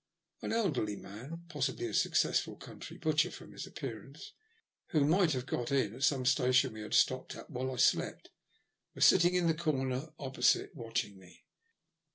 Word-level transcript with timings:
An 0.41 0.51
elderly 0.51 0.95
man, 0.95 1.43
possibly 1.47 1.85
a 1.85 1.93
successful 1.93 2.55
country 2.55 2.97
butcher 2.97 3.29
from 3.29 3.51
his 3.51 3.67
appearance, 3.67 4.33
who 4.87 5.05
must 5.05 5.33
have 5.35 5.45
got 5.45 5.71
in 5.71 5.93
at 5.93 6.01
some 6.01 6.25
station 6.25 6.73
we 6.73 6.81
had 6.81 6.95
stopped 6.95 7.35
at 7.35 7.51
while 7.51 7.69
I 7.71 7.75
slept, 7.75 8.31
was 8.95 9.05
sitting 9.05 9.35
in 9.35 9.45
the 9.45 9.53
comer 9.53 10.11
opposite, 10.17 10.73
watching 10.73 11.19
me. 11.19 11.43